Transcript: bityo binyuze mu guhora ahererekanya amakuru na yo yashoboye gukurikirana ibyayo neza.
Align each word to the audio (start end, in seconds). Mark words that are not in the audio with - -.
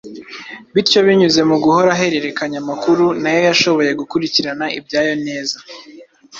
bityo 0.73 0.99
binyuze 1.05 1.41
mu 1.49 1.55
guhora 1.63 1.89
ahererekanya 1.95 2.57
amakuru 2.63 3.05
na 3.21 3.29
yo 3.35 3.39
yashoboye 3.49 3.91
gukurikirana 3.99 4.65
ibyayo 4.77 5.13
neza. 5.27 5.57